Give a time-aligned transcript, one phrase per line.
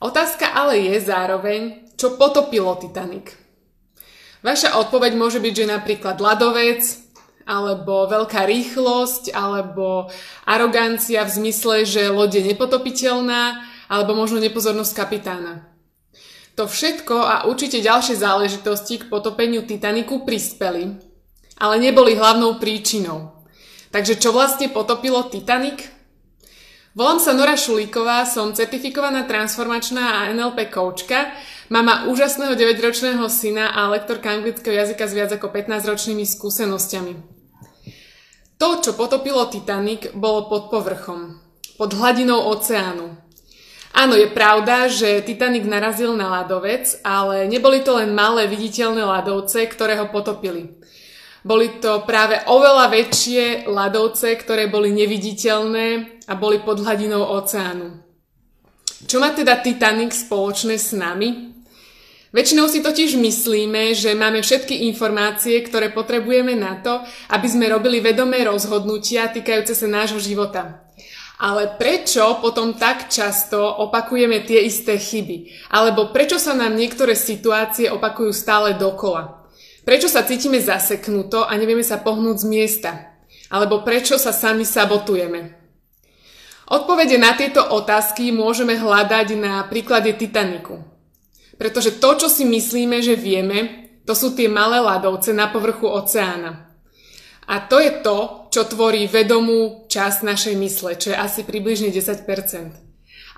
[0.00, 3.36] Otázka ale je zároveň, čo potopilo Titanic.
[4.40, 6.80] Vaša odpoveď môže byť, že napríklad ľadovec,
[7.44, 10.08] alebo veľká rýchlosť, alebo
[10.48, 13.60] arogancia v zmysle, že loď je nepotopiteľná,
[13.92, 15.68] alebo možno nepozornosť kapitána.
[16.56, 20.96] To všetko a určite ďalšie záležitosti k potopeniu Titaniku prispeli,
[21.60, 23.44] ale neboli hlavnou príčinou.
[23.92, 25.99] Takže čo vlastne potopilo Titanic?
[26.90, 31.30] Volám sa Nora Šulíková, som certifikovaná transformačná a NLP koučka,
[31.70, 37.12] mama úžasného 9-ročného syna a lektorka anglického jazyka s viac ako 15-ročnými skúsenosťami.
[38.58, 41.38] To, čo potopilo Titanic, bolo pod povrchom,
[41.78, 43.14] pod hladinou oceánu.
[43.94, 49.62] Áno, je pravda, že Titanic narazil na ľadovec, ale neboli to len malé viditeľné ľadovce,
[49.70, 50.74] ktoré ho potopili.
[51.40, 57.96] Boli to práve oveľa väčšie ľadovce, ktoré boli neviditeľné a boli pod hladinou oceánu.
[59.08, 61.56] Čo má teda Titanic spoločné s nami?
[62.30, 67.98] Väčšinou si totiž myslíme, že máme všetky informácie, ktoré potrebujeme na to, aby sme robili
[67.98, 70.84] vedomé rozhodnutia týkajúce sa nášho života.
[71.40, 75.48] Ale prečo potom tak často opakujeme tie isté chyby?
[75.72, 79.39] Alebo prečo sa nám niektoré situácie opakujú stále dokola?
[79.90, 82.90] Prečo sa cítime zaseknuto a nevieme sa pohnúť z miesta?
[83.50, 85.58] Alebo prečo sa sami sabotujeme?
[86.70, 90.78] Odpovede na tieto otázky môžeme hľadať na príklade Titaniku.
[91.58, 96.70] Pretože to, čo si myslíme, že vieme, to sú tie malé ľadovce na povrchu oceána.
[97.50, 102.30] A to je to, čo tvorí vedomú časť našej mysle, čo je asi približne 10%.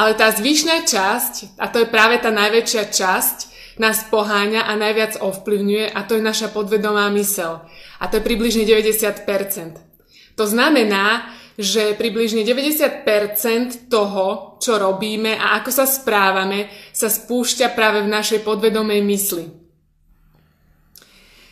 [0.00, 3.47] Ale tá zvyšná časť, a to je práve tá najväčšia časť,
[3.78, 7.62] nás poháňa a najviac ovplyvňuje a to je naša podvedomá mysel.
[7.98, 9.18] A to je približne 90%.
[10.38, 18.06] To znamená, že približne 90% toho, čo robíme a ako sa správame, sa spúšťa práve
[18.06, 19.44] v našej podvedomej mysli.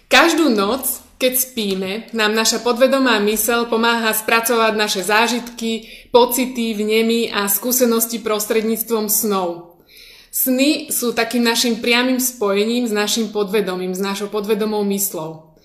[0.06, 7.50] Každú noc, keď spíme, nám naša podvedomá mysel pomáha spracovať naše zážitky, pocity, vnemy a
[7.50, 9.75] skúsenosti prostredníctvom snov.
[10.36, 15.56] Sny sú takým našim priamým spojením s našim podvedomím, s našou podvedomou myslou.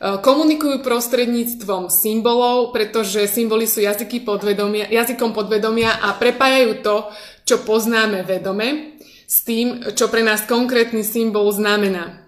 [0.00, 6.96] E, komunikujú prostredníctvom symbolov, pretože symboly sú jazyky podvedomia, jazykom podvedomia a prepájajú to,
[7.44, 8.96] čo poznáme vedome,
[9.28, 12.24] s tým, čo pre nás konkrétny symbol znamená.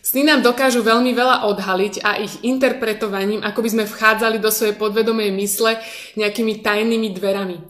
[0.00, 4.80] Sny nám dokážu veľmi veľa odhaliť a ich interpretovaním, ako by sme vchádzali do svojej
[4.80, 5.76] podvedomej mysle
[6.16, 7.60] nejakými tajnými dverami.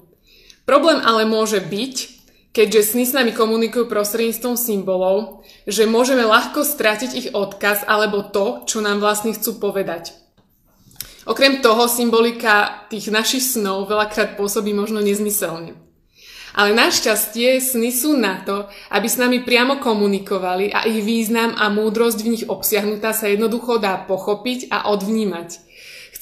[0.62, 2.13] Problém ale môže byť,
[2.54, 8.62] keďže sny s nami komunikujú prostredníctvom symbolov, že môžeme ľahko stratiť ich odkaz alebo to,
[8.64, 10.14] čo nám vlastne chcú povedať.
[11.26, 15.74] Okrem toho symbolika tých našich snov veľakrát pôsobí možno nezmyselne.
[16.54, 21.66] Ale našťastie sny sú na to, aby s nami priamo komunikovali a ich význam a
[21.66, 25.58] múdrosť v nich obsiahnutá sa jednoducho dá pochopiť a odvnímať.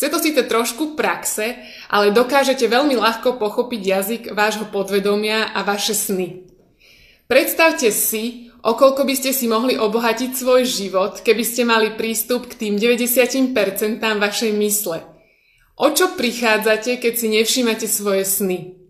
[0.02, 5.94] Chce to síce trošku praxe, ale dokážete veľmi ľahko pochopiť jazyk vášho podvedomia a vaše
[5.94, 6.42] sny.
[7.30, 12.66] Predstavte si, okolko by ste si mohli obohatiť svoj život, keby ste mali prístup k
[12.66, 13.54] tým 90%
[14.02, 15.06] vašej mysle.
[15.78, 18.81] O čo prichádzate, keď si nevšímate svoje sny?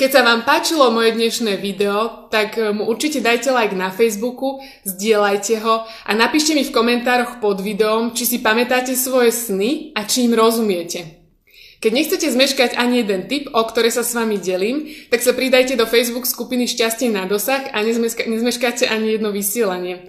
[0.00, 4.56] Keď sa vám páčilo moje dnešné video, tak eh, mu určite dajte like na Facebooku,
[4.88, 10.08] zdieľajte ho a napíšte mi v komentároch pod videom, či si pamätáte svoje sny a
[10.08, 11.20] či im rozumiete.
[11.84, 15.76] Keď nechcete zmeškať ani jeden tip, o ktoré sa s vami delím, tak sa pridajte
[15.76, 20.08] do Facebook skupiny Šťastie na dosah a nezmeškáte ani jedno vysielanie.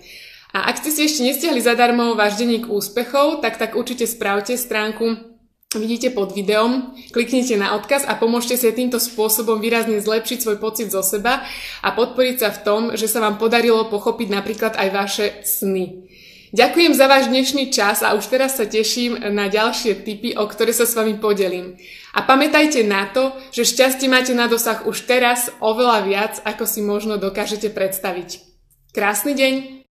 [0.55, 5.30] A ak ste si ešte nestiahli zadarmo váš denník úspechov, tak tak určite spravte stránku
[5.79, 10.91] vidíte pod videom, kliknite na odkaz a pomôžte si týmto spôsobom výrazne zlepšiť svoj pocit
[10.91, 11.47] zo seba
[11.79, 16.11] a podporiť sa v tom, že sa vám podarilo pochopiť napríklad aj vaše sny.
[16.51, 20.75] Ďakujem za váš dnešný čas a už teraz sa teším na ďalšie tipy, o ktoré
[20.75, 21.79] sa s vami podelím.
[22.11, 26.83] A pamätajte na to, že šťastie máte na dosah už teraz oveľa viac, ako si
[26.83, 28.43] možno dokážete predstaviť.
[28.91, 29.80] Krásny deň!